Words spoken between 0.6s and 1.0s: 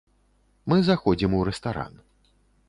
Мы